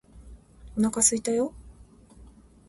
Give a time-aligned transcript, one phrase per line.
[0.75, 1.55] お腹すいたよ！！！！！